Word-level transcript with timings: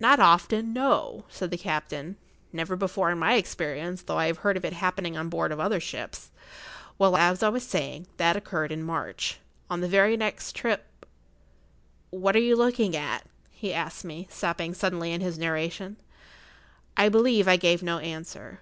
"Not 0.00 0.18
often—no," 0.18 1.24
said 1.28 1.52
the 1.52 1.56
captain; 1.56 2.16
"never 2.52 2.74
before 2.74 3.12
in 3.12 3.20
my 3.20 3.34
experience, 3.34 4.02
though 4.02 4.18
I 4.18 4.26
have 4.26 4.38
heard 4.38 4.56
of 4.56 4.64
it[Pg 4.64 4.70
62] 4.70 4.80
happening 4.80 5.16
on 5.16 5.28
board 5.28 5.52
of 5.52 5.60
other 5.60 5.78
ships. 5.78 6.30
Well, 6.98 7.16
as 7.16 7.44
I 7.44 7.48
was 7.48 7.62
saying, 7.64 8.08
that 8.16 8.34
occurred 8.34 8.72
in 8.72 8.82
March. 8.82 9.38
On 9.70 9.80
the 9.80 9.86
very 9.86 10.16
next 10.16 10.56
trip—What 10.56 12.34
are 12.34 12.40
you 12.40 12.56
looking 12.56 12.96
at?" 12.96 13.22
he 13.52 13.72
asked, 13.72 14.04
stopping 14.30 14.74
suddenly 14.74 15.12
in 15.12 15.20
his 15.20 15.38
narration. 15.38 15.96
I 16.96 17.08
believe 17.08 17.46
I 17.46 17.54
gave 17.54 17.84
no 17.84 17.98
answer. 18.00 18.58